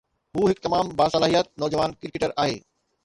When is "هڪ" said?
0.51-0.59